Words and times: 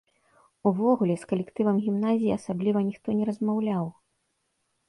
Увогуле, 0.69 1.17
з 1.23 1.27
калектывам 1.33 1.77
гімназіі 1.87 2.33
асабліва 2.39 2.79
ніхто 2.89 3.07
не 3.19 3.23
размаўляў. 3.31 3.85